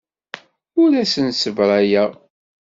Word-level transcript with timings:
Ur 0.81 0.89
asen-ssebrayeɣ. 1.01 2.09